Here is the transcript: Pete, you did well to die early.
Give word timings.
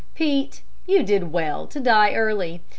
Pete, 0.15 0.63
you 0.87 1.03
did 1.03 1.31
well 1.31 1.67
to 1.67 1.79
die 1.79 2.15
early. 2.15 2.63